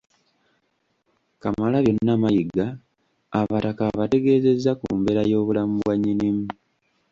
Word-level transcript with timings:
Kamalabyonna 1.41 2.13
Mayiga 2.23 2.65
abataka 3.39 3.81
abategeezezza 3.91 4.71
ku 4.79 4.87
mbeera 4.97 5.21
y'obulamu 5.31 5.73
bwa 5.81 5.93
Nnyinimu 5.95 6.45